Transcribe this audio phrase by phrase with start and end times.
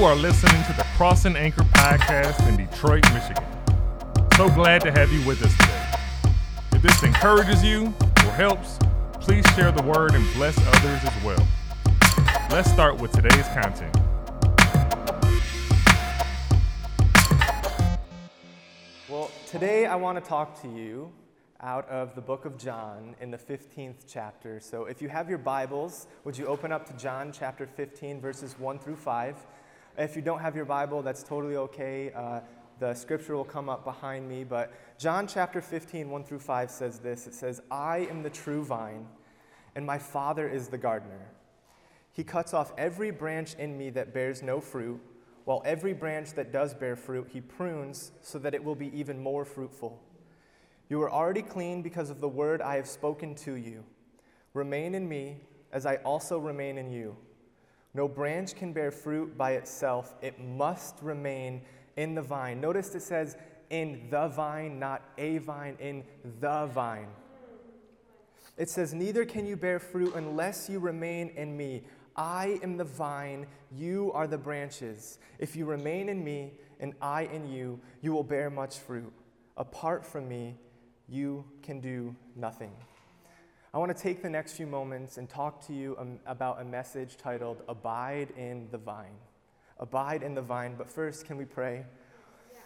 [0.00, 3.44] You are listening to the Crossing Anchor podcast in Detroit, Michigan.
[4.34, 5.98] So glad to have you with us today.
[6.72, 8.78] If this encourages you or helps,
[9.20, 11.46] please share the word and bless others as well.
[12.50, 13.94] Let's start with today's content.
[19.06, 21.12] Well, today I want to talk to you
[21.60, 24.60] out of the book of John in the 15th chapter.
[24.60, 28.58] So if you have your Bibles, would you open up to John chapter 15, verses
[28.58, 29.36] 1 through 5?
[29.98, 32.12] If you don't have your Bible, that's totally okay.
[32.14, 32.40] Uh,
[32.78, 34.44] the scripture will come up behind me.
[34.44, 38.64] But John chapter 15, 1 through 5 says this It says, I am the true
[38.64, 39.06] vine,
[39.74, 41.30] and my Father is the gardener.
[42.12, 45.00] He cuts off every branch in me that bears no fruit,
[45.44, 49.22] while every branch that does bear fruit, he prunes so that it will be even
[49.22, 50.00] more fruitful.
[50.88, 53.84] You are already clean because of the word I have spoken to you.
[54.54, 55.36] Remain in me,
[55.72, 57.16] as I also remain in you.
[57.94, 61.62] No branch can bear fruit by itself, it must remain
[61.96, 62.60] in the vine.
[62.60, 63.36] Notice it says
[63.68, 66.04] in the vine, not a vine, in
[66.40, 67.08] the vine.
[68.56, 71.82] It says, Neither can you bear fruit unless you remain in me.
[72.16, 75.18] I am the vine, you are the branches.
[75.38, 79.12] If you remain in me and I in you, you will bear much fruit.
[79.56, 80.56] Apart from me,
[81.08, 82.72] you can do nothing.
[83.72, 86.64] I want to take the next few moments and talk to you um, about a
[86.64, 89.14] message titled Abide in the Vine.
[89.78, 90.74] Abide in the Vine.
[90.76, 91.84] But first, can we pray?
[92.52, 92.58] Yeah.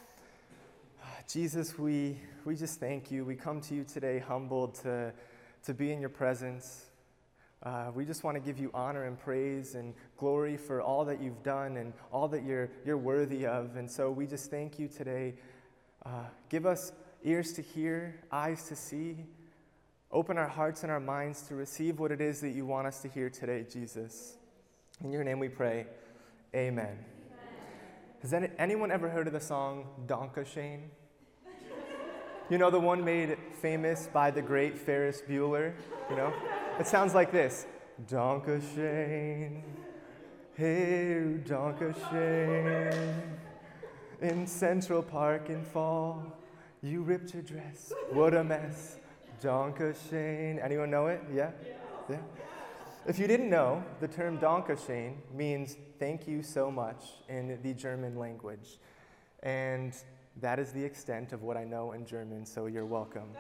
[1.29, 3.23] Jesus, we, we just thank you.
[3.23, 5.13] We come to you today humbled to,
[5.65, 6.87] to be in your presence.
[7.63, 11.21] Uh, we just want to give you honor and praise and glory for all that
[11.21, 13.77] you've done and all that you're, you're worthy of.
[13.77, 15.35] And so we just thank you today.
[16.07, 16.93] Uh, give us
[17.25, 19.27] ears to hear, eyes to see.
[20.15, 23.03] Open our hearts and our minds to receive what it is that you want us
[23.03, 24.37] to hear today, Jesus.
[25.03, 25.89] In your name we pray.
[26.55, 26.87] Amen.
[26.87, 26.99] Amen.
[28.23, 30.89] Has any, anyone ever heard of the song Danke Schoen?
[32.49, 35.75] You know, the one made famous by the great Ferris Bueller?
[36.09, 36.33] You know?
[36.79, 37.67] It sounds like this
[38.07, 39.65] Danke Schoen.
[40.55, 43.33] Hey, Danke Schoen.
[44.23, 46.25] In Central Park in fall,
[46.85, 47.93] you ripped your dress.
[48.13, 48.99] What a mess.
[49.41, 50.59] Schoen.
[50.59, 51.23] Anyone know it?
[51.33, 51.51] Yeah?
[52.09, 52.19] Yeah?
[53.07, 58.19] If you didn't know, the term Schoen means thank you so much in the German
[58.19, 58.79] language.
[59.43, 59.95] And
[60.41, 63.29] that is the extent of what I know in German, so you're welcome.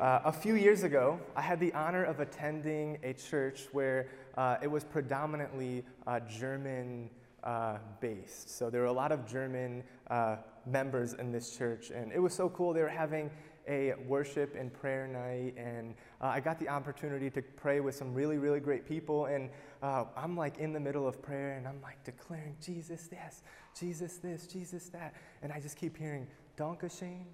[0.00, 4.56] Uh, a few years ago, I had the honor of attending a church where uh,
[4.60, 7.08] it was predominantly uh, German
[7.44, 8.56] uh, based.
[8.56, 10.36] So there were a lot of German uh,
[10.66, 12.72] members in this church, and it was so cool.
[12.72, 13.30] They were having
[13.68, 18.12] a worship and prayer night, and uh, I got the opportunity to pray with some
[18.14, 19.26] really, really great people.
[19.26, 19.50] And
[19.82, 23.42] uh, I'm like in the middle of prayer, and I'm like declaring, Jesus this,
[23.78, 25.14] Jesus this, Jesus that.
[25.42, 27.26] And I just keep hearing, Danke Shane,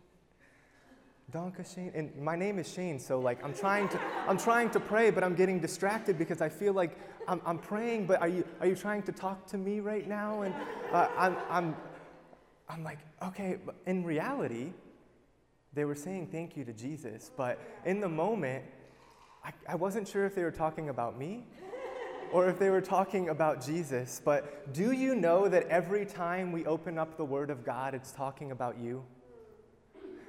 [1.30, 1.92] Danke Shane.
[1.94, 5.24] And my name is Shane, so like I'm trying to, I'm trying to pray, but
[5.24, 8.74] I'm getting distracted because I feel like I'm, I'm praying, but are you, are you
[8.76, 10.42] trying to talk to me right now?
[10.42, 10.54] And
[10.92, 11.76] uh, I'm, I'm,
[12.68, 14.72] I'm like, okay, but in reality,
[15.78, 18.64] they were saying thank you to Jesus, but in the moment,
[19.44, 21.46] I, I wasn't sure if they were talking about me
[22.32, 24.20] or if they were talking about Jesus.
[24.24, 28.10] But do you know that every time we open up the Word of God, it's
[28.10, 29.04] talking about you?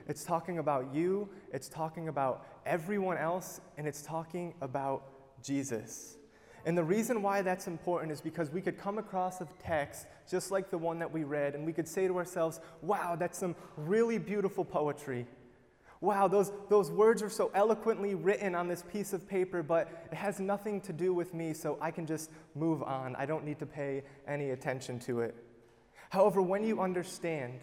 [0.07, 5.03] It's talking about you, it's talking about everyone else, and it's talking about
[5.43, 6.17] Jesus.
[6.65, 10.51] And the reason why that's important is because we could come across a text just
[10.51, 13.55] like the one that we read, and we could say to ourselves, wow, that's some
[13.77, 15.25] really beautiful poetry.
[16.01, 20.15] Wow, those, those words are so eloquently written on this piece of paper, but it
[20.15, 23.17] has nothing to do with me, so I can just move on.
[23.17, 25.35] I don't need to pay any attention to it.
[26.09, 27.59] However, when you understand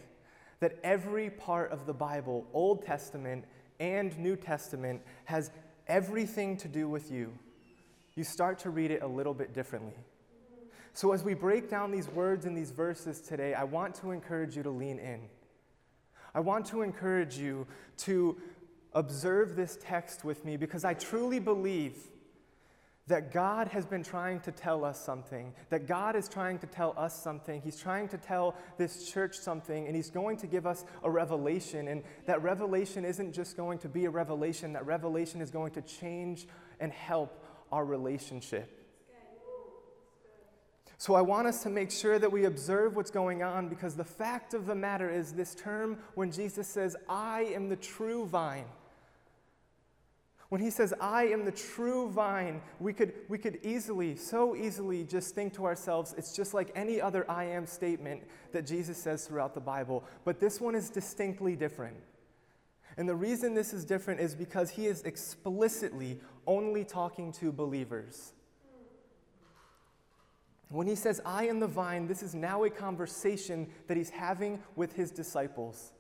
[0.61, 3.45] that every part of the Bible, Old Testament
[3.81, 5.51] and New Testament, has
[5.89, 7.33] everything to do with you,
[8.17, 9.95] you start to read it a little bit differently.
[10.93, 14.57] So, as we break down these words and these verses today, I want to encourage
[14.57, 15.29] you to lean in.
[16.37, 17.67] I want to encourage you
[18.01, 18.37] to
[18.93, 21.97] observe this text with me because I truly believe
[23.07, 26.93] that God has been trying to tell us something, that God is trying to tell
[26.99, 27.63] us something.
[27.63, 31.89] He's trying to tell this church something, and He's going to give us a revelation.
[31.89, 35.81] And that revelation isn't just going to be a revelation, that revelation is going to
[35.81, 36.47] change
[36.81, 38.76] and help our relationship.
[40.99, 44.05] So I want us to make sure that we observe what's going on because the
[44.05, 48.65] fact of the matter is this term when Jesus says, I am the true vine.
[50.49, 55.03] When he says, I am the true vine, we could, we could easily, so easily
[55.03, 58.23] just think to ourselves, it's just like any other I am statement
[58.53, 60.05] that Jesus says throughout the Bible.
[60.25, 61.97] But this one is distinctly different.
[62.97, 68.33] And the reason this is different is because he is explicitly only talking to believers.
[70.69, 74.63] When he says, I am the vine, this is now a conversation that he's having
[74.75, 75.93] with his disciples.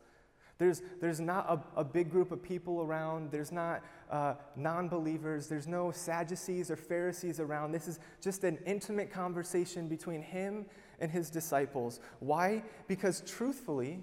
[0.58, 1.46] There's, there's not
[1.76, 3.30] a, a big group of people around.
[3.30, 5.48] There's not uh, non believers.
[5.48, 7.72] There's no Sadducees or Pharisees around.
[7.72, 10.64] This is just an intimate conversation between him
[10.98, 12.00] and his disciples.
[12.20, 12.62] Why?
[12.88, 14.02] Because truthfully,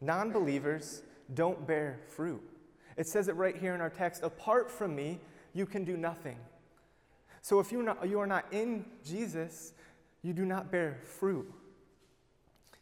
[0.00, 1.02] non believers
[1.34, 2.42] don't bear fruit.
[2.96, 5.20] It says it right here in our text apart from me,
[5.52, 6.36] you can do nothing.
[7.42, 9.72] So if you're not, you are not in Jesus,
[10.22, 11.52] you do not bear fruit.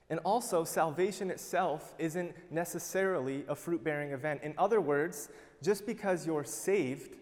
[0.09, 4.41] And also, salvation itself isn't necessarily a fruit bearing event.
[4.45, 5.31] In other words,
[5.63, 7.17] just because you're saved,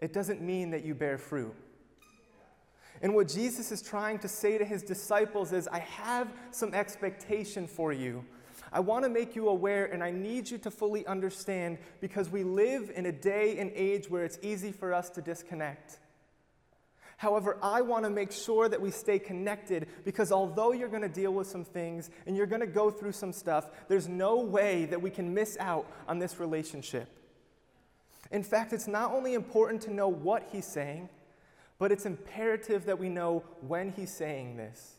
[0.00, 1.54] it doesn't mean that you bear fruit.
[3.02, 7.66] And what Jesus is trying to say to his disciples is, I have some expectation
[7.66, 8.24] for you.
[8.72, 12.42] I want to make you aware, and I need you to fully understand because we
[12.42, 15.98] live in a day and age where it's easy for us to disconnect.
[17.16, 21.08] However, I want to make sure that we stay connected because although you're going to
[21.08, 24.84] deal with some things and you're going to go through some stuff, there's no way
[24.86, 27.08] that we can miss out on this relationship.
[28.30, 31.08] In fact, it's not only important to know what he's saying,
[31.78, 34.96] but it's imperative that we know when he's saying this.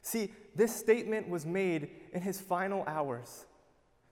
[0.00, 3.46] See, this statement was made in his final hours.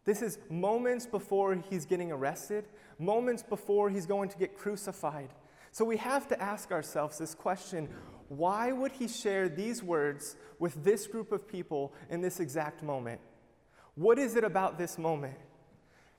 [0.05, 2.67] This is moments before he's getting arrested,
[2.99, 5.31] moments before he's going to get crucified.
[5.77, 7.91] So we have to ask ourselves this question
[8.29, 13.21] why would he share these words with this group of people in this exact moment?
[13.95, 15.37] What is it about this moment?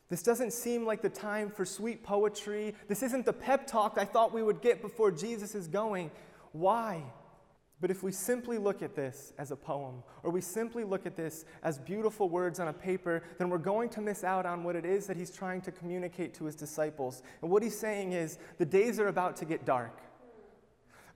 [0.10, 2.76] This doesn't seem like the time for sweet poetry.
[2.88, 6.12] This isn't the pep talk I thought we would get before Jesus is going.
[6.52, 7.02] Why?
[7.80, 11.16] But if we simply look at this as a poem, or we simply look at
[11.16, 14.76] this as beautiful words on a paper, then we're going to miss out on what
[14.76, 17.22] it is that he's trying to communicate to his disciples.
[17.42, 20.02] And what he's saying is the days are about to get dark.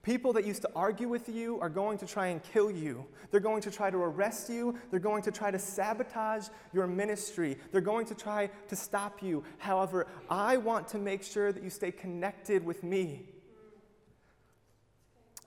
[0.04, 3.06] People that used to argue with you are going to try and kill you.
[3.30, 4.76] They're going to try to arrest you.
[4.90, 7.58] They're going to try to sabotage your ministry.
[7.72, 9.44] They're going to try to stop you.
[9.60, 13.31] However, I want to make sure that you stay connected with me.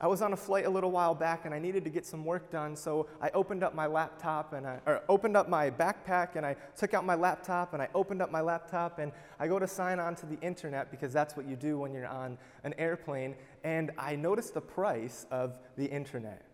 [0.01, 2.25] I was on a flight a little while back and I needed to get some
[2.25, 6.35] work done, so I opened up my laptop and I, or opened up my backpack
[6.35, 9.61] and I took out my laptop and I opened up my laptop and I go
[9.61, 12.75] to sign on to the internet because that's what you do when you're on an
[12.77, 13.37] airplane.
[13.63, 16.45] And I noticed the price of the internet.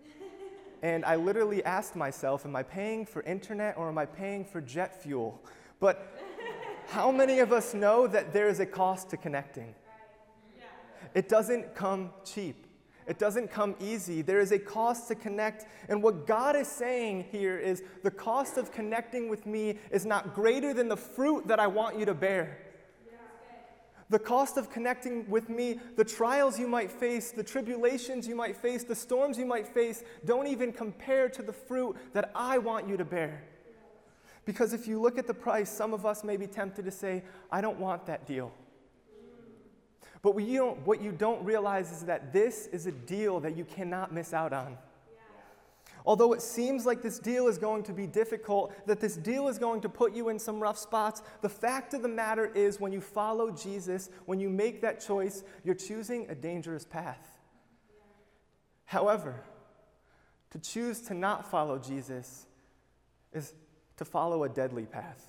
[0.82, 4.60] and I literally asked myself, am I paying for internet or am I paying for
[4.60, 5.42] jet fuel?
[5.80, 6.12] But
[6.88, 9.74] how many of us know that there is a cost to connecting?
[11.14, 12.66] It doesn't come cheap.
[13.10, 14.22] It doesn't come easy.
[14.22, 15.66] There is a cost to connect.
[15.88, 20.32] And what God is saying here is the cost of connecting with me is not
[20.32, 22.58] greater than the fruit that I want you to bear.
[24.10, 28.56] The cost of connecting with me, the trials you might face, the tribulations you might
[28.56, 32.88] face, the storms you might face, don't even compare to the fruit that I want
[32.88, 33.42] you to bear.
[34.44, 37.24] Because if you look at the price, some of us may be tempted to say,
[37.50, 38.52] I don't want that deal.
[40.22, 43.56] But what you, don't, what you don't realize is that this is a deal that
[43.56, 44.76] you cannot miss out on.
[46.06, 49.58] Although it seems like this deal is going to be difficult, that this deal is
[49.58, 52.92] going to put you in some rough spots, the fact of the matter is when
[52.92, 57.28] you follow Jesus, when you make that choice, you're choosing a dangerous path.
[58.86, 59.42] However,
[60.50, 62.46] to choose to not follow Jesus
[63.32, 63.54] is
[63.98, 65.28] to follow a deadly path,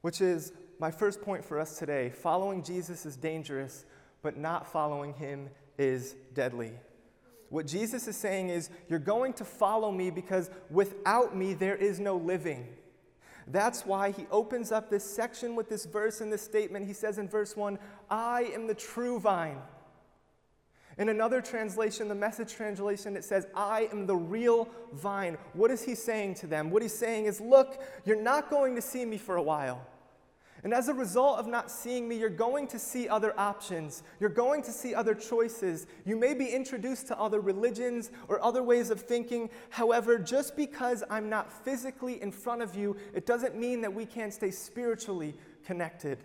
[0.00, 0.52] which is
[0.82, 3.84] my first point for us today following Jesus is dangerous,
[4.20, 5.48] but not following him
[5.78, 6.72] is deadly.
[7.50, 12.00] What Jesus is saying is, You're going to follow me because without me there is
[12.00, 12.66] no living.
[13.46, 16.88] That's why he opens up this section with this verse and this statement.
[16.88, 17.78] He says in verse 1,
[18.10, 19.58] I am the true vine.
[20.98, 25.38] In another translation, the message translation, it says, I am the real vine.
[25.52, 26.70] What is he saying to them?
[26.70, 29.86] What he's saying is, Look, you're not going to see me for a while.
[30.64, 34.04] And as a result of not seeing me, you're going to see other options.
[34.20, 35.88] You're going to see other choices.
[36.04, 39.50] You may be introduced to other religions or other ways of thinking.
[39.70, 44.06] However, just because I'm not physically in front of you, it doesn't mean that we
[44.06, 45.34] can't stay spiritually
[45.66, 46.18] connected.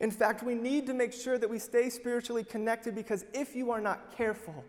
[0.00, 3.70] In fact, we need to make sure that we stay spiritually connected because if you
[3.70, 4.64] are not careful,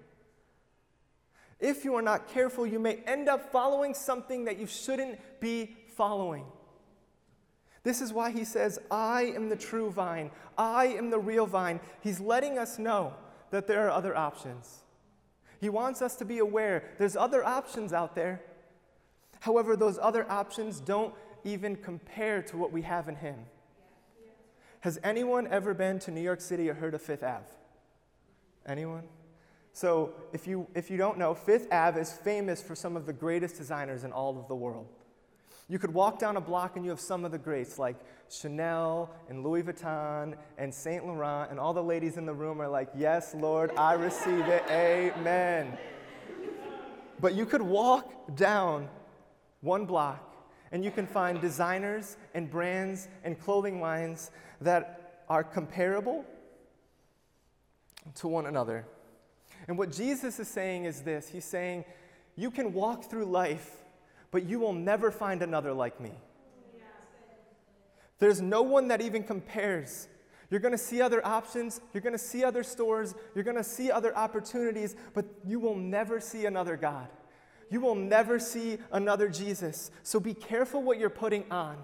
[1.59, 5.75] if you are not careful, you may end up following something that you shouldn't be
[5.95, 6.45] following.
[7.83, 10.31] This is why he says, I am the true vine.
[10.57, 11.79] I am the real vine.
[12.01, 13.13] He's letting us know
[13.51, 14.79] that there are other options.
[15.59, 18.41] He wants us to be aware there's other options out there.
[19.39, 23.37] However, those other options don't even compare to what we have in Him.
[24.81, 27.45] Has anyone ever been to New York City or heard of Fifth Ave?
[28.65, 29.03] Anyone?
[29.73, 33.13] So, if you, if you don't know, Fifth Ave is famous for some of the
[33.13, 34.87] greatest designers in all of the world.
[35.69, 37.97] You could walk down a block and you have some of the greats like
[38.29, 42.69] Chanel and Louis Vuitton and Saint Laurent, and all the ladies in the room are
[42.69, 44.63] like, Yes, Lord, I receive it.
[44.69, 45.77] Amen.
[47.19, 48.87] But you could walk down
[49.61, 50.35] one block
[50.71, 54.31] and you can find designers and brands and clothing lines
[54.61, 56.25] that are comparable
[58.15, 58.85] to one another.
[59.67, 61.85] And what Jesus is saying is this He's saying,
[62.35, 63.71] You can walk through life,
[64.31, 66.11] but you will never find another like me.
[68.19, 70.07] There's no one that even compares.
[70.49, 73.63] You're going to see other options, you're going to see other stores, you're going to
[73.63, 77.09] see other opportunities, but you will never see another God.
[77.69, 79.91] You will never see another Jesus.
[80.03, 81.77] So be careful what you're putting on.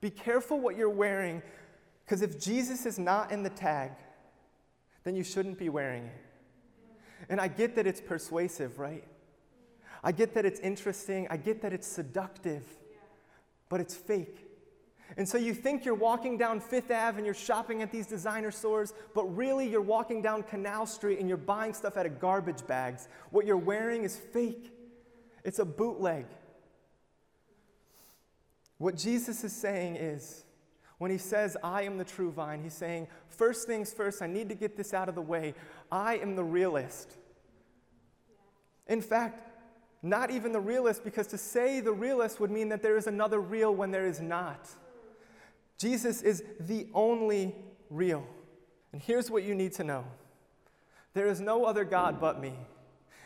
[0.00, 1.42] Be careful what you're wearing,
[2.04, 3.90] because if Jesus is not in the tag,
[5.02, 6.22] then you shouldn't be wearing it.
[7.28, 9.04] And I get that it's persuasive, right?
[10.06, 11.26] I get that it's interesting.
[11.30, 12.62] I get that it's seductive,
[13.68, 14.46] but it's fake.
[15.16, 18.52] And so you think you're walking down Fifth Ave and you're shopping at these designer
[18.52, 22.64] stores, but really you're walking down Canal Street and you're buying stuff out of garbage
[22.68, 23.08] bags.
[23.30, 24.70] What you're wearing is fake,
[25.42, 26.26] it's a bootleg.
[28.78, 30.44] What Jesus is saying is,
[30.98, 34.50] when he says, I am the true vine, he's saying, first things first, I need
[34.50, 35.54] to get this out of the way.
[35.90, 37.10] I am the realist.
[38.86, 39.55] In fact,
[40.02, 43.40] not even the realist, because to say the realist would mean that there is another
[43.40, 44.68] real when there is not.
[45.78, 47.54] Jesus is the only
[47.90, 48.26] real.
[48.92, 50.04] And here's what you need to know
[51.14, 52.52] there is no other God but me.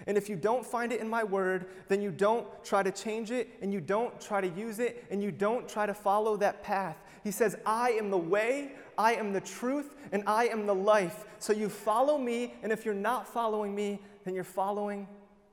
[0.06, 3.30] And if you don't find it in my word, then you don't try to change
[3.30, 6.62] it, and you don't try to use it, and you don't try to follow that
[6.62, 6.96] path.
[7.22, 11.24] He says, I am the way, I am the truth, and I am the life.
[11.38, 15.06] So you follow me, and if you're not following me, then you're following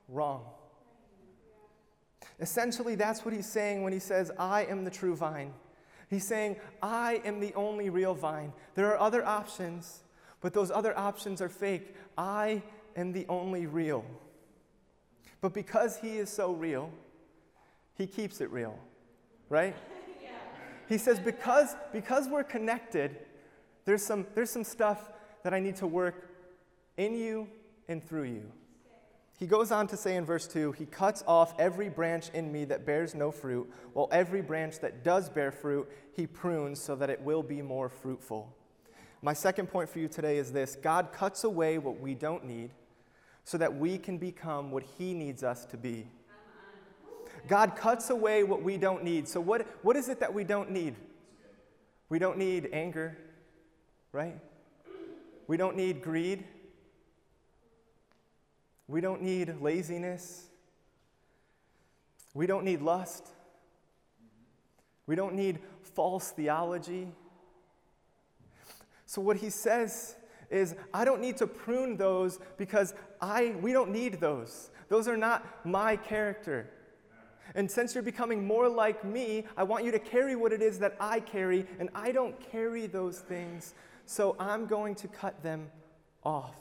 [0.08, 0.46] wrong.
[2.40, 5.54] Essentially, that's what he's saying when he says, I am the true vine.
[6.10, 8.54] He's saying, I am the only real vine.
[8.76, 10.04] There are other options,
[10.40, 11.96] but those other options are fake.
[12.18, 12.62] I
[12.96, 14.06] am the only real.
[15.42, 16.92] But because he is so real,
[17.96, 18.78] he keeps it real,
[19.50, 19.76] right?
[20.22, 20.30] Yeah.
[20.90, 23.18] He says, because, because we're connected,
[23.86, 25.12] there's some, there's some stuff
[25.44, 26.30] that I need to work
[26.98, 27.48] in you
[27.88, 28.52] and through you.
[29.38, 32.66] He goes on to say in verse 2 He cuts off every branch in me
[32.66, 37.10] that bears no fruit, while every branch that does bear fruit, He prunes so that
[37.10, 38.52] it will be more fruitful.
[39.22, 42.72] My second point for you today is this God cuts away what we don't need
[43.44, 46.08] so that we can become what He needs us to be.
[47.48, 49.28] God cuts away what we don't need.
[49.28, 50.96] So, what, what is it that we don't need?
[52.10, 53.18] We don't need anger,
[54.12, 54.36] right?
[55.48, 56.44] We don't need greed.
[58.88, 60.48] We don't need laziness.
[62.34, 63.28] We don't need lust.
[65.08, 67.08] We don't need false theology.
[69.06, 70.16] So, what he says
[70.50, 74.70] is, I don't need to prune those because I, we don't need those.
[74.90, 76.70] Those are not my character.
[77.56, 80.80] And since you're becoming more like me, I want you to carry what it is
[80.80, 83.74] that I carry, and I don't carry those things,
[84.06, 85.70] so I'm going to cut them
[86.24, 86.56] off.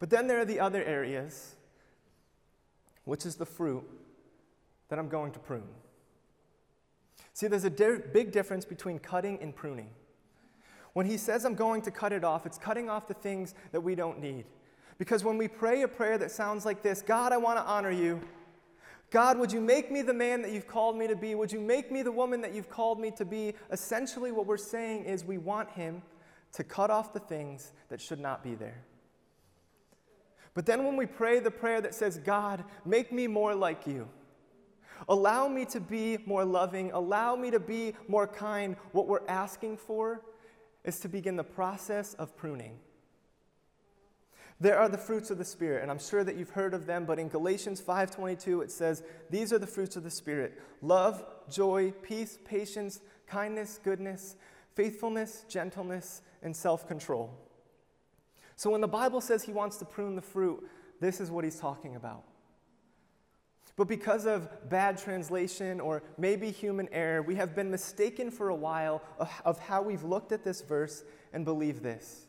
[0.00, 1.54] But then there are the other areas,
[3.04, 3.84] which is the fruit
[4.88, 5.62] that I'm going to prune.
[7.34, 9.90] See, there's a di- big difference between cutting and pruning.
[10.94, 13.80] When he says, I'm going to cut it off, it's cutting off the things that
[13.80, 14.46] we don't need.
[14.98, 17.90] Because when we pray a prayer that sounds like this God, I want to honor
[17.90, 18.20] you.
[19.10, 21.34] God, would you make me the man that you've called me to be?
[21.34, 23.54] Would you make me the woman that you've called me to be?
[23.72, 26.02] Essentially, what we're saying is we want him
[26.52, 28.84] to cut off the things that should not be there.
[30.54, 34.08] But then when we pray the prayer that says, God, make me more like you,
[35.08, 39.76] allow me to be more loving, allow me to be more kind, what we're asking
[39.76, 40.22] for
[40.84, 42.78] is to begin the process of pruning.
[44.58, 47.06] There are the fruits of the spirit, and I'm sure that you've heard of them,
[47.06, 51.92] but in Galatians 5:22 it says, "These are the fruits of the spirit: love, joy,
[52.02, 54.36] peace, patience, kindness, goodness,
[54.74, 57.30] faithfulness, gentleness, and self-control."
[58.60, 60.62] So when the Bible says he wants to prune the fruit,
[61.00, 62.24] this is what he's talking about.
[63.74, 68.54] But because of bad translation or maybe human error, we have been mistaken for a
[68.54, 69.02] while
[69.46, 72.26] of, how we've looked at this verse and believed this.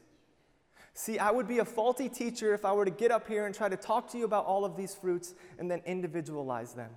[0.94, 3.54] See, I would be a faulty teacher if I were to get up here and
[3.54, 6.92] try to talk to you about all of these fruits and then individualize them.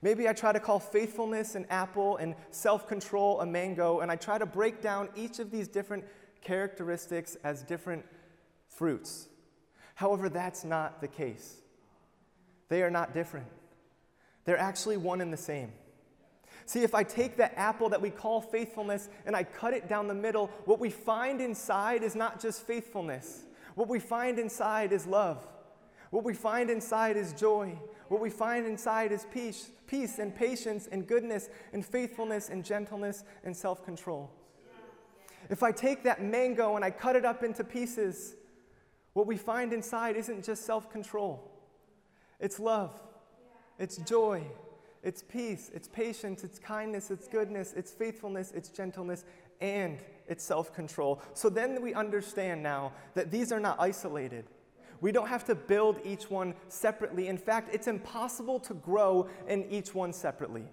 [0.00, 4.14] Maybe I try to call faithfulness an apple and self control a mango, and I
[4.14, 6.04] try to break down each of these different
[6.42, 8.04] characteristics as different
[8.68, 9.28] fruits.
[9.94, 11.56] However, that's not the case.
[12.68, 13.46] They are not different,
[14.44, 15.72] they're actually one and the same.
[16.66, 20.08] See, if I take that apple that we call faithfulness and I cut it down
[20.08, 23.44] the middle, what we find inside is not just faithfulness.
[23.76, 25.46] What we find inside is love.
[26.10, 27.78] What we find inside is joy.
[28.08, 33.22] What we find inside is peace, peace and patience and goodness and faithfulness and gentleness
[33.44, 34.30] and self control.
[35.48, 38.34] If I take that mango and I cut it up into pieces,
[39.12, 41.50] what we find inside isn't just self control,
[42.40, 43.00] it's love,
[43.78, 44.42] it's joy,
[45.02, 49.24] it's peace, it's patience, it's kindness, it's goodness, it's faithfulness, it's gentleness,
[49.60, 49.98] and
[50.28, 51.22] it's self control.
[51.34, 54.44] So then we understand now that these are not isolated.
[55.00, 57.28] We don't have to build each one separately.
[57.28, 60.64] In fact, it's impossible to grow in each one separately.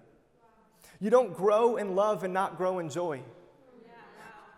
[1.00, 3.20] You don't grow in love and not grow in joy.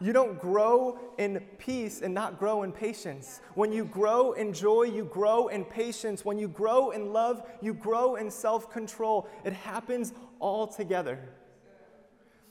[0.00, 3.40] You don't grow in peace and not grow in patience.
[3.54, 6.24] When you grow in joy, you grow in patience.
[6.24, 9.26] When you grow in love, you grow in self control.
[9.44, 11.18] It happens all together.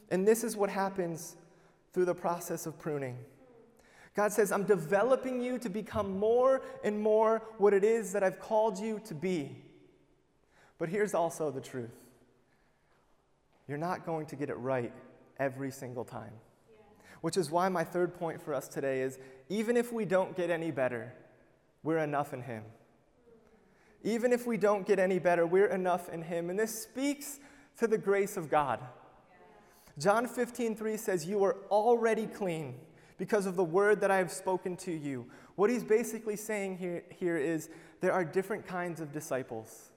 [0.09, 1.35] And this is what happens
[1.93, 3.17] through the process of pruning.
[4.15, 8.39] God says, I'm developing you to become more and more what it is that I've
[8.39, 9.57] called you to be.
[10.77, 11.93] But here's also the truth
[13.67, 14.93] you're not going to get it right
[15.39, 16.33] every single time.
[17.21, 19.17] Which is why my third point for us today is
[19.49, 21.13] even if we don't get any better,
[21.83, 22.63] we're enough in Him.
[24.03, 26.49] Even if we don't get any better, we're enough in Him.
[26.49, 27.39] And this speaks
[27.79, 28.79] to the grace of God.
[29.97, 32.75] John 15, 3 says, You are already clean
[33.17, 35.25] because of the word that I have spoken to you.
[35.55, 37.69] What he's basically saying here, here is
[38.01, 39.89] there are different kinds of disciples.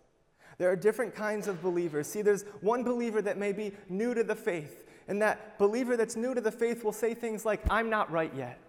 [0.59, 2.07] There are different kinds of believers.
[2.07, 6.15] See, there's one believer that may be new to the faith, and that believer that's
[6.15, 8.61] new to the faith will say things like, I'm not right yet.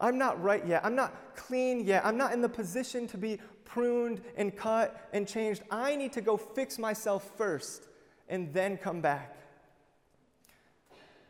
[0.00, 0.84] I'm not right yet.
[0.84, 2.04] I'm not clean yet.
[2.06, 5.62] I'm not in the position to be pruned and cut and changed.
[5.70, 7.88] I need to go fix myself first
[8.28, 9.36] and then come back.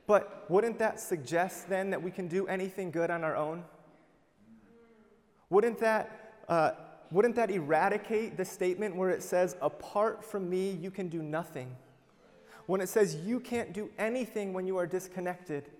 [0.06, 3.64] But wouldn't that suggest then that we can do anything good on our own?
[5.50, 6.72] Wouldn't that, uh,
[7.10, 11.74] wouldn't that eradicate the statement where it says, apart from me, you can do nothing?
[12.68, 15.70] When it says you can't do anything when you are disconnected.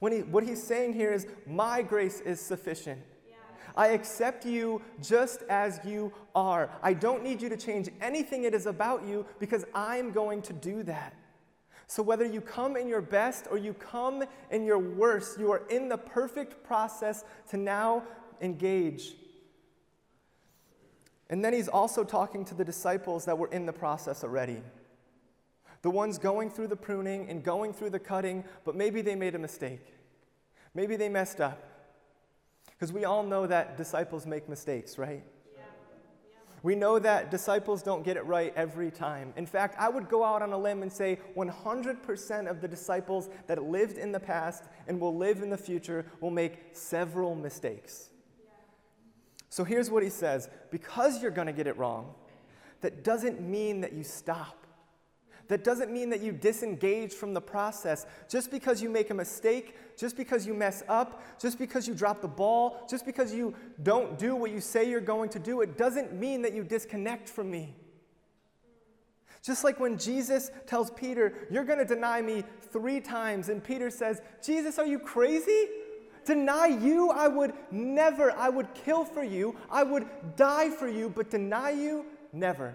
[0.00, 3.00] When he, what he's saying here is, my grace is sufficient.
[3.74, 6.68] I accept you just as you are.
[6.82, 10.52] I don't need you to change anything it is about you because I'm going to
[10.52, 11.14] do that.
[11.86, 15.62] So, whether you come in your best or you come in your worst, you are
[15.70, 18.02] in the perfect process to now
[18.42, 19.14] engage.
[21.30, 24.60] And then he's also talking to the disciples that were in the process already.
[25.82, 29.34] The ones going through the pruning and going through the cutting, but maybe they made
[29.34, 29.94] a mistake.
[30.74, 31.62] Maybe they messed up.
[32.70, 35.24] Because we all know that disciples make mistakes, right?
[36.62, 39.32] We know that disciples don't get it right every time.
[39.36, 43.28] In fact, I would go out on a limb and say 100% of the disciples
[43.48, 48.10] that lived in the past and will live in the future will make several mistakes.
[49.48, 52.14] So here's what he says because you're going to get it wrong,
[52.80, 54.61] that doesn't mean that you stop.
[55.52, 58.06] That doesn't mean that you disengage from the process.
[58.26, 62.22] Just because you make a mistake, just because you mess up, just because you drop
[62.22, 65.76] the ball, just because you don't do what you say you're going to do, it
[65.76, 67.74] doesn't mean that you disconnect from me.
[69.42, 73.90] Just like when Jesus tells Peter, You're going to deny me three times, and Peter
[73.90, 75.66] says, Jesus, are you crazy?
[76.24, 78.32] Deny you, I would never.
[78.32, 79.54] I would kill for you.
[79.70, 82.74] I would die for you, but deny you, never.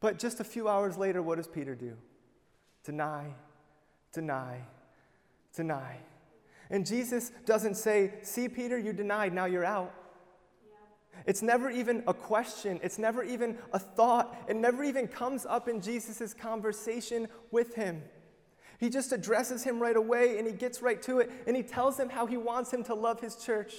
[0.00, 1.94] But just a few hours later, what does Peter do?
[2.84, 3.34] Deny,
[4.12, 4.60] deny,
[5.54, 5.96] deny.
[6.70, 9.94] And Jesus doesn't say, See, Peter, you denied, now you're out.
[11.26, 12.78] It's never even a question.
[12.82, 14.36] It's never even a thought.
[14.48, 18.02] It never even comes up in Jesus' conversation with him.
[18.78, 21.98] He just addresses him right away and he gets right to it and he tells
[21.98, 23.74] him how he wants him to love his church.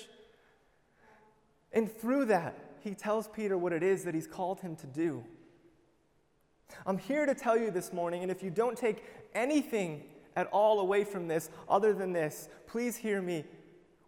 [1.72, 5.24] And through that, he tells Peter what it is that he's called him to do.
[6.86, 9.04] I'm here to tell you this morning, and if you don't take
[9.34, 10.04] anything
[10.36, 13.44] at all away from this other than this, please hear me.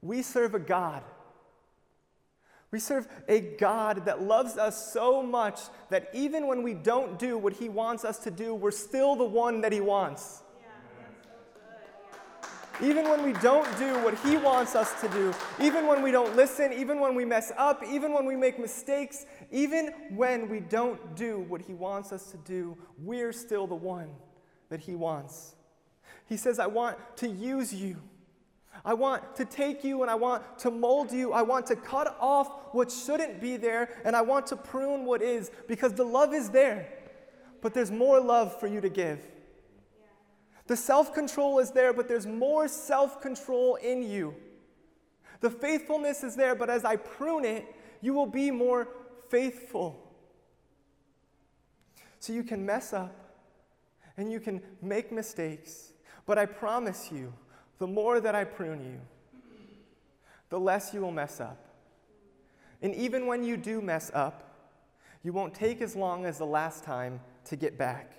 [0.02, 1.04] We serve a God
[2.72, 7.38] We serve a God that loves us so much that even when we don't do
[7.38, 10.42] what He wants us to do, we're still the one that He wants.
[12.82, 16.36] Even when we don't do what He wants us to do, even when we don't
[16.38, 21.16] listen, even when we mess up, even when we make mistakes, even when we don't
[21.16, 24.10] do what He wants us to do, we're still the one
[24.70, 25.56] that He wants.
[26.26, 27.98] He says, I want to use you.
[28.86, 31.34] I want to take you and I want to mold you.
[31.34, 35.22] I want to cut off what shouldn't be there and I want to prune what
[35.22, 36.88] is because the love is there,
[37.62, 39.20] but there's more love for you to give.
[40.68, 44.34] The self control is there, but there's more self control in you.
[45.42, 47.66] The faithfulness is there, but as I prune it,
[48.00, 48.88] you will be more
[49.32, 49.98] faithful.
[52.20, 53.16] So you can mess up
[54.18, 55.94] and you can make mistakes,
[56.26, 57.34] but I promise you,
[57.80, 59.00] the more that I prune you,
[60.50, 61.66] the less you will mess up.
[62.82, 64.52] And even when you do mess up,
[65.24, 68.12] you won't take as long as the last time to get back.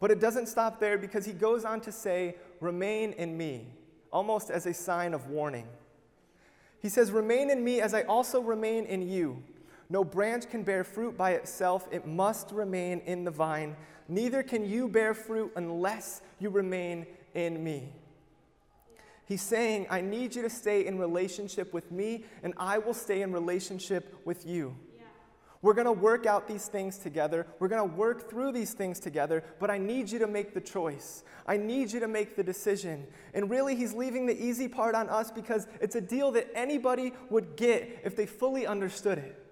[0.00, 3.68] But it doesn't stop there because he goes on to say, Remain in me,
[4.12, 5.68] almost as a sign of warning.
[6.84, 9.42] He says, Remain in me as I also remain in you.
[9.88, 13.74] No branch can bear fruit by itself, it must remain in the vine.
[14.06, 17.88] Neither can you bear fruit unless you remain in me.
[19.24, 23.22] He's saying, I need you to stay in relationship with me, and I will stay
[23.22, 24.76] in relationship with you.
[25.64, 27.46] We're going to work out these things together.
[27.58, 30.60] We're going to work through these things together, but I need you to make the
[30.60, 31.24] choice.
[31.46, 33.06] I need you to make the decision.
[33.32, 37.14] And really, he's leaving the easy part on us because it's a deal that anybody
[37.30, 39.43] would get if they fully understood it.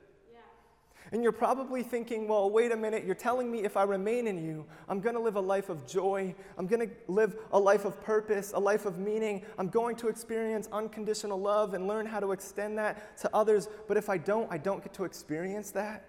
[1.13, 4.43] And you're probably thinking, well, wait a minute, you're telling me if I remain in
[4.43, 6.35] you, I'm going to live a life of joy.
[6.57, 9.43] I'm going to live a life of purpose, a life of meaning.
[9.59, 13.69] I'm going to experience unconditional love and learn how to extend that to others.
[13.89, 16.09] But if I don't, I don't get to experience that.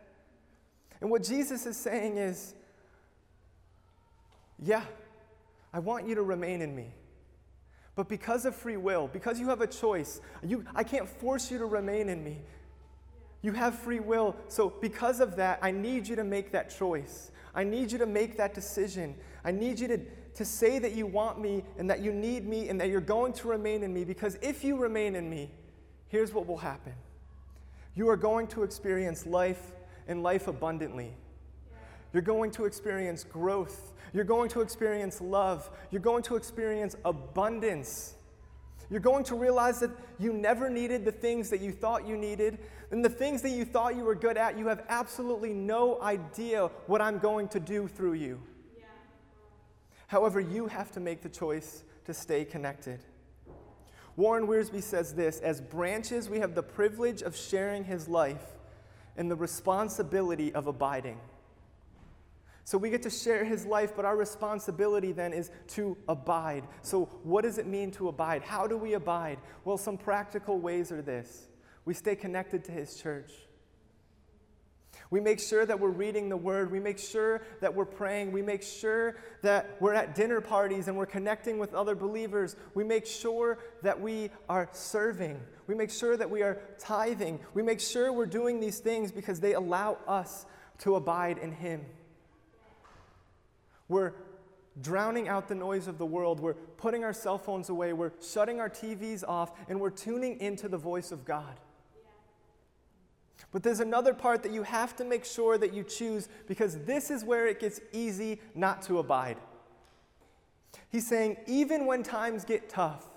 [1.01, 2.55] And what Jesus is saying is,
[4.57, 4.83] yeah,
[5.73, 6.93] I want you to remain in me.
[7.95, 11.57] But because of free will, because you have a choice, you, I can't force you
[11.57, 12.39] to remain in me.
[13.43, 14.35] You have free will.
[14.47, 17.29] So, because of that, I need you to make that choice.
[17.53, 19.15] I need you to make that decision.
[19.43, 19.99] I need you to,
[20.35, 23.33] to say that you want me and that you need me and that you're going
[23.33, 24.05] to remain in me.
[24.05, 25.51] Because if you remain in me,
[26.07, 26.93] here's what will happen
[27.95, 29.71] you are going to experience life
[30.07, 31.13] and life abundantly.
[32.11, 33.93] You're going to experience growth.
[34.13, 35.69] You're going to experience love.
[35.91, 38.15] You're going to experience abundance.
[38.89, 42.59] You're going to realize that you never needed the things that you thought you needed,
[42.91, 46.69] and the things that you thought you were good at, you have absolutely no idea
[46.87, 48.41] what I'm going to do through you.
[48.77, 48.85] Yeah.
[50.07, 52.99] However, you have to make the choice to stay connected.
[54.15, 58.53] Warren Wiersbe says this As branches, we have the privilege of sharing his life
[59.17, 61.19] and the responsibility of abiding.
[62.65, 66.63] So we get to share his life, but our responsibility then is to abide.
[66.81, 68.41] So, what does it mean to abide?
[68.41, 69.39] How do we abide?
[69.65, 71.47] Well, some practical ways are this
[71.85, 73.31] we stay connected to his church.
[75.09, 76.71] We make sure that we're reading the word.
[76.71, 78.31] We make sure that we're praying.
[78.31, 82.55] We make sure that we're at dinner parties and we're connecting with other believers.
[82.73, 85.39] We make sure that we are serving.
[85.67, 87.39] We make sure that we are tithing.
[87.53, 90.45] We make sure we're doing these things because they allow us
[90.79, 91.85] to abide in Him.
[93.87, 94.13] We're
[94.81, 96.39] drowning out the noise of the world.
[96.39, 97.93] We're putting our cell phones away.
[97.93, 101.59] We're shutting our TVs off, and we're tuning into the voice of God.
[103.51, 107.11] But there's another part that you have to make sure that you choose because this
[107.11, 109.37] is where it gets easy not to abide.
[110.89, 113.07] He's saying, even when times get tough,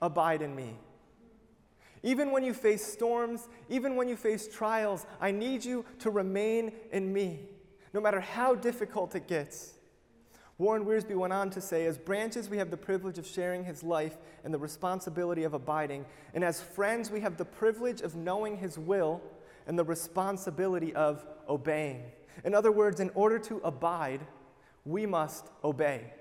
[0.00, 0.76] abide in me.
[2.02, 6.72] Even when you face storms, even when you face trials, I need you to remain
[6.92, 7.40] in me
[7.92, 9.74] no matter how difficult it gets.
[10.58, 13.82] Warren Wiersbe went on to say, as branches, we have the privilege of sharing his
[13.82, 16.04] life and the responsibility of abiding.
[16.34, 19.22] And as friends, we have the privilege of knowing his will
[19.66, 22.02] and the responsibility of obeying.
[22.44, 24.20] In other words, in order to abide,
[24.84, 26.12] we must obey.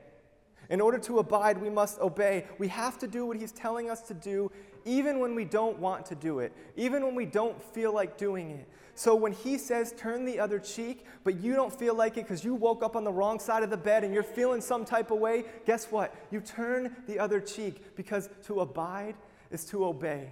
[0.70, 2.46] In order to abide, we must obey.
[2.60, 4.52] We have to do what he's telling us to do,
[4.86, 8.52] even when we don't want to do it, even when we don't feel like doing
[8.52, 8.68] it.
[8.96, 12.44] So when he says turn the other cheek, but you don't feel like it because
[12.44, 15.10] you woke up on the wrong side of the bed and you're feeling some type
[15.10, 16.14] of way, guess what?
[16.32, 19.16] You turn the other cheek because to abide
[19.52, 20.32] is to obey.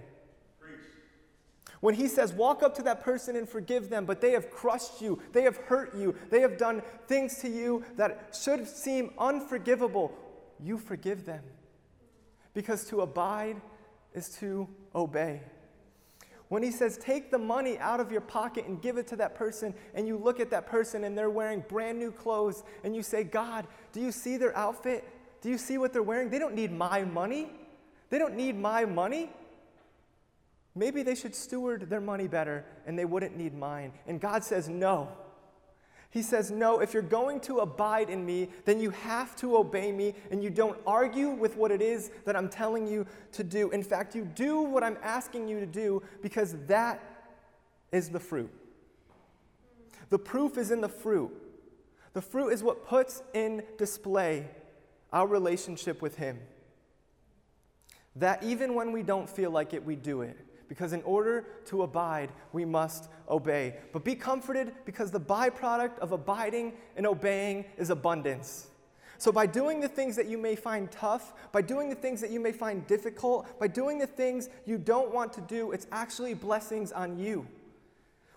[1.80, 5.00] When he says, walk up to that person and forgive them, but they have crushed
[5.00, 10.12] you, they have hurt you, they have done things to you that should seem unforgivable,
[10.60, 11.42] you forgive them.
[12.52, 13.60] Because to abide
[14.18, 15.40] is to obey.
[16.48, 19.34] When he says, take the money out of your pocket and give it to that
[19.34, 23.02] person, and you look at that person and they're wearing brand new clothes, and you
[23.02, 25.04] say, God, do you see their outfit?
[25.40, 26.30] Do you see what they're wearing?
[26.30, 27.52] They don't need my money.
[28.10, 29.30] They don't need my money.
[30.74, 33.92] Maybe they should steward their money better and they wouldn't need mine.
[34.06, 35.08] And God says, no.
[36.10, 39.92] He says, No, if you're going to abide in me, then you have to obey
[39.92, 43.70] me, and you don't argue with what it is that I'm telling you to do.
[43.70, 47.02] In fact, you do what I'm asking you to do because that
[47.92, 48.50] is the fruit.
[50.10, 51.30] The proof is in the fruit.
[52.14, 54.48] The fruit is what puts in display
[55.12, 56.38] our relationship with Him.
[58.16, 61.82] That even when we don't feel like it, we do it because in order to
[61.82, 63.76] abide, we must obey.
[63.92, 68.68] But be comforted because the byproduct of abiding and obeying is abundance.
[69.20, 72.30] So, by doing the things that you may find tough, by doing the things that
[72.30, 76.34] you may find difficult, by doing the things you don't want to do, it's actually
[76.34, 77.44] blessings on you.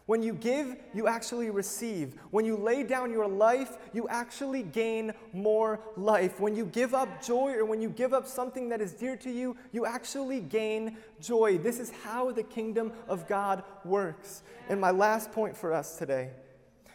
[0.08, 2.16] When you give, you actually receive.
[2.32, 6.40] When you lay down your life, you actually gain more life.
[6.40, 9.32] When you give up joy or when you give up something that is dear to
[9.32, 11.60] you, you actually gain joy.
[11.60, 14.44] This is how the kingdom of God works.
[14.70, 16.32] And my last point for us today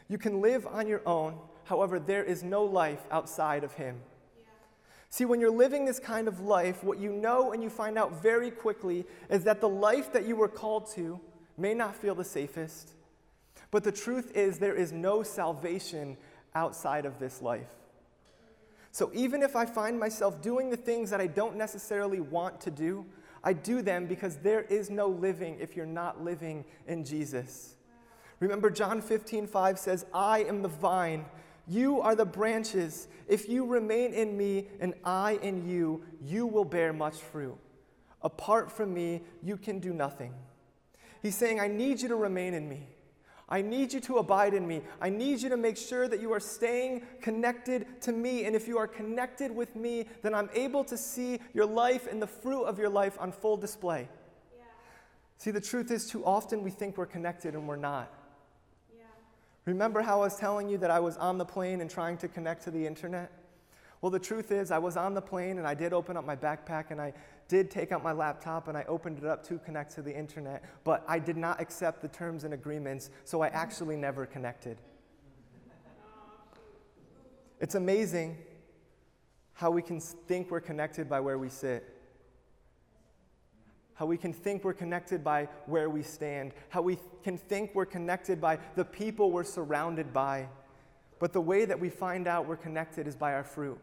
[0.09, 3.97] you can live on your own, however, there is no life outside of Him.
[5.11, 8.23] See, when you're living this kind of life, what you know and you find out
[8.23, 11.21] very quickly is that the life that you were called to
[11.57, 12.93] may not feel the safest.
[13.71, 16.17] But the truth is, there is no salvation
[16.55, 17.69] outside of this life.
[18.93, 22.71] So even if I find myself doing the things that I don't necessarily want to
[22.71, 23.05] do,
[23.45, 27.75] I do them because there is no living if you're not living in Jesus.
[28.41, 31.27] Remember, John 15, 5 says, I am the vine,
[31.69, 33.09] you are the branches.
[33.29, 37.57] If you remain in me and I in you, you will bear much fruit.
[38.23, 40.33] Apart from me, you can do nothing.
[41.23, 42.87] He's saying, I need you to remain in me.
[43.49, 44.83] I need you to abide in me.
[45.01, 48.45] I need you to make sure that you are staying connected to me.
[48.45, 52.21] And if you are connected with me, then I'm able to see your life and
[52.21, 54.09] the fruit of your life on full display.
[54.57, 54.65] Yeah.
[55.39, 58.13] See, the truth is, too often we think we're connected and we're not.
[58.93, 59.05] Yeah.
[59.65, 62.29] Remember how I was telling you that I was on the plane and trying to
[62.29, 63.31] connect to the internet?
[64.01, 66.37] Well, the truth is, I was on the plane and I did open up my
[66.37, 67.13] backpack and I
[67.49, 70.65] did take out my laptop and I opened it up to connect to the internet,
[70.85, 74.79] but I did not accept the terms and agreements, so I actually never connected.
[77.61, 78.37] It's amazing
[79.55, 81.85] how we can think we're connected by where we sit.
[83.95, 86.53] How we can think we're connected by where we stand.
[86.69, 90.49] How we can think we're connected by the people we're surrounded by.
[91.19, 93.79] But the way that we find out we're connected is by our fruit.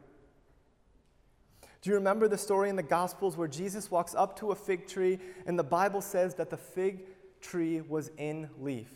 [1.83, 4.87] Do you remember the story in the Gospels where Jesus walks up to a fig
[4.87, 7.05] tree and the Bible says that the fig
[7.41, 8.89] tree was in leaf?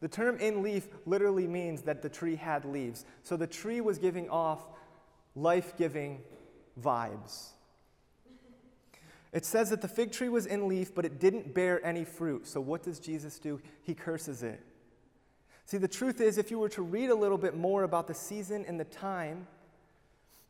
[0.00, 3.04] The term in leaf literally means that the tree had leaves.
[3.22, 4.66] So the tree was giving off
[5.36, 6.22] life giving
[6.82, 7.50] vibes.
[9.32, 12.48] It says that the fig tree was in leaf, but it didn't bear any fruit.
[12.48, 13.60] So what does Jesus do?
[13.82, 14.60] He curses it.
[15.66, 18.14] See, the truth is, if you were to read a little bit more about the
[18.14, 19.46] season and the time,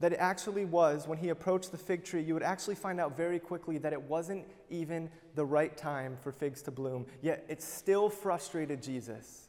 [0.00, 3.16] that it actually was when he approached the fig tree, you would actually find out
[3.16, 7.62] very quickly that it wasn't even the right time for figs to bloom, yet it
[7.62, 9.48] still frustrated Jesus.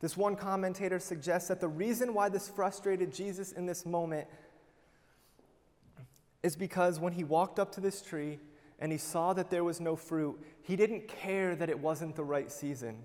[0.00, 4.28] This one commentator suggests that the reason why this frustrated Jesus in this moment
[6.44, 8.38] is because when he walked up to this tree
[8.78, 12.22] and he saw that there was no fruit, he didn't care that it wasn't the
[12.22, 13.02] right season.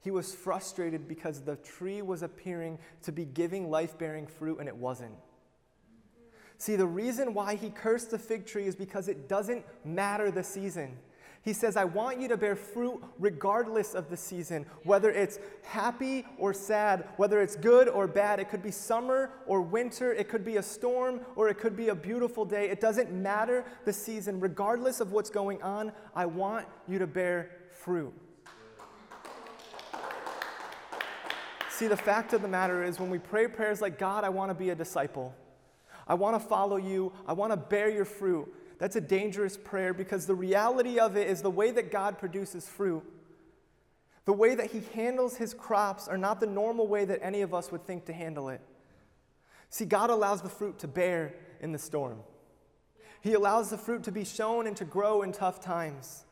[0.00, 4.68] He was frustrated because the tree was appearing to be giving life bearing fruit and
[4.68, 5.14] it wasn't.
[6.58, 10.42] See, the reason why he cursed the fig tree is because it doesn't matter the
[10.42, 10.96] season.
[11.42, 16.24] He says, I want you to bear fruit regardless of the season, whether it's happy
[16.38, 18.40] or sad, whether it's good or bad.
[18.40, 21.90] It could be summer or winter, it could be a storm or it could be
[21.90, 22.68] a beautiful day.
[22.68, 24.40] It doesn't matter the season.
[24.40, 28.12] Regardless of what's going on, I want you to bear fruit.
[31.70, 34.50] See, the fact of the matter is, when we pray prayers like, God, I want
[34.50, 35.32] to be a disciple.
[36.06, 37.12] I want to follow you.
[37.26, 38.52] I want to bear your fruit.
[38.78, 42.68] That's a dangerous prayer because the reality of it is the way that God produces
[42.68, 43.02] fruit,
[44.24, 47.54] the way that He handles His crops, are not the normal way that any of
[47.54, 48.60] us would think to handle it.
[49.70, 52.20] See, God allows the fruit to bear in the storm,
[53.22, 56.24] He allows the fruit to be shown and to grow in tough times.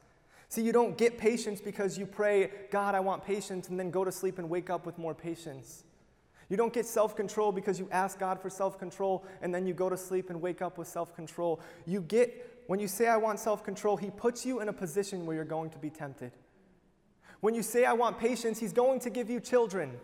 [0.51, 4.05] See, you don't get patience because you pray, God, I want patience, and then go
[4.05, 5.83] to sleep and wake up with more patience.
[6.55, 9.75] You don't get self control because you ask God for self control and then you
[9.75, 11.61] go to sleep and wake up with self control.
[11.85, 15.27] You get when you say, I want self control, He puts you in a position
[15.27, 16.31] where you're going to be tempted.
[17.41, 19.99] When you say, I want patience, He's going to give you children.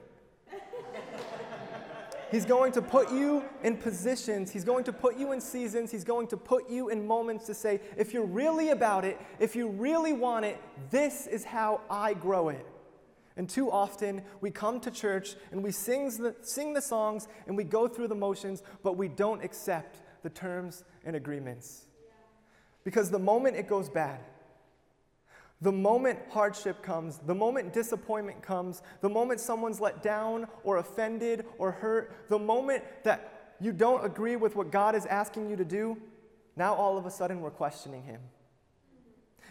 [2.33, 4.51] He's going to put you in positions.
[4.51, 5.93] He's going to put you in seasons.
[5.93, 9.55] He's going to put you in moments to say, if you're really about it, if
[9.55, 10.61] you really want it,
[10.91, 12.67] this is how I grow it.
[13.41, 17.57] And too often, we come to church and we sing the, sing the songs and
[17.57, 21.87] we go through the motions, but we don't accept the terms and agreements.
[22.85, 24.21] Because the moment it goes bad,
[25.63, 31.47] the moment hardship comes, the moment disappointment comes, the moment someone's let down or offended
[31.57, 35.65] or hurt, the moment that you don't agree with what God is asking you to
[35.65, 35.97] do,
[36.57, 38.21] now all of a sudden we're questioning Him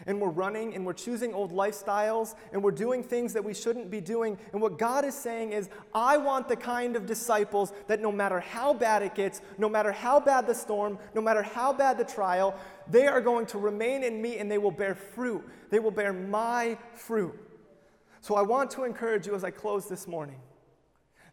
[0.06, 3.90] and we're running and we're choosing old lifestyles and we're doing things that we shouldn't
[3.90, 4.38] be doing.
[4.52, 8.40] And what God is saying is, I want the kind of disciples that no matter
[8.40, 12.04] how bad it gets, no matter how bad the storm, no matter how bad the
[12.04, 12.54] trial,
[12.88, 15.44] they are going to remain in me and they will bear fruit.
[15.70, 17.38] They will bear my fruit.
[18.20, 20.40] So I want to encourage you as I close this morning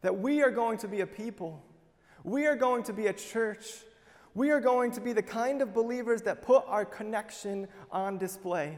[0.01, 1.63] that we are going to be a people,
[2.23, 3.65] we are going to be a church
[4.37, 8.77] we are going to be the kind of believers that put our connection on display.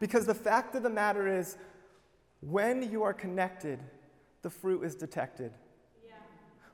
[0.00, 1.56] Because the fact of the matter is,
[2.40, 3.78] when you are connected,
[4.42, 5.52] the fruit is detected.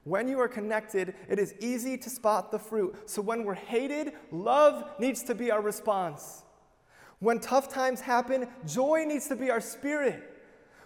[0.05, 2.97] When you are connected, it is easy to spot the fruit.
[3.05, 6.45] So when we're hated, love needs to be our response.
[7.19, 10.31] When tough times happen, joy needs to be our spirit.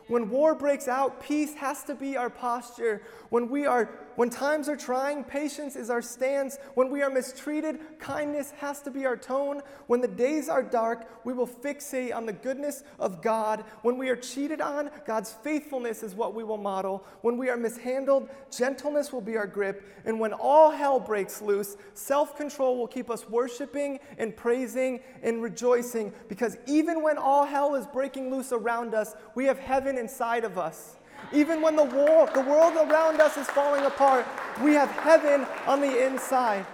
[0.08, 3.02] When war breaks out, peace has to be our posture.
[3.30, 6.58] When we are when times are trying, patience is our stance.
[6.74, 9.60] When we are mistreated, kindness has to be our tone.
[9.86, 13.64] When the days are dark, we will fixate on the goodness of God.
[13.82, 17.04] When we are cheated on, God's faithfulness is what we will model.
[17.20, 19.84] When we are mishandled, gentleness will be our grip.
[20.04, 25.42] And when all hell breaks loose, self control will keep us worshiping and praising and
[25.42, 26.12] rejoicing.
[26.28, 30.58] Because even when all hell is breaking loose around us, we have heaven inside of
[30.58, 30.96] us.
[31.32, 34.26] Even when the, the world around us is falling apart,
[34.62, 36.64] we have heaven on the inside.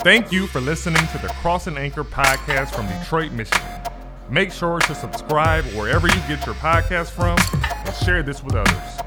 [0.00, 3.82] Thank you for listening to the Cross and Anchor podcast from Detroit, Michigan.
[4.28, 9.00] Make sure to subscribe wherever you get your podcast from and share this with others.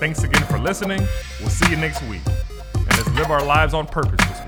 [0.00, 1.06] Thanks again for listening.
[1.38, 2.22] We'll see you next week.
[2.74, 4.41] And let's live our lives on purpose